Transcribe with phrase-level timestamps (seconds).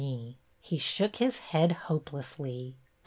[0.61, 2.73] He shook his head hopelessly.